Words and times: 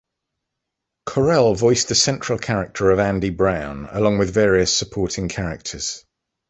Correll 1.07 1.53
voiced 1.55 1.89
the 1.89 1.93
central 1.93 2.39
character 2.39 2.89
of 2.89 2.97
Andy 2.97 3.29
Brown, 3.29 3.87
along 3.91 4.17
with 4.17 4.33
various 4.33 4.75
supporting 4.75 5.29
characters. 5.29 6.03